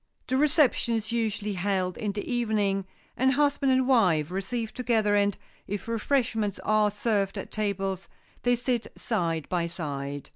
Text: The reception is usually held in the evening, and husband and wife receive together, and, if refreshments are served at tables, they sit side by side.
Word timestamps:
The 0.25 0.35
reception 0.35 0.95
is 0.95 1.11
usually 1.11 1.53
held 1.53 1.95
in 1.95 2.11
the 2.13 2.27
evening, 2.27 2.87
and 3.15 3.33
husband 3.33 3.71
and 3.71 3.87
wife 3.87 4.31
receive 4.31 4.73
together, 4.73 5.15
and, 5.15 5.37
if 5.67 5.87
refreshments 5.87 6.57
are 6.63 6.89
served 6.89 7.37
at 7.37 7.51
tables, 7.51 8.07
they 8.41 8.55
sit 8.55 8.87
side 8.97 9.47
by 9.47 9.67
side. 9.67 10.29